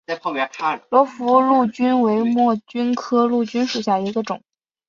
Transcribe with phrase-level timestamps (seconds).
[0.89, 4.41] 罗浮蕗蕨为膜蕨科蕗蕨属下的一个种。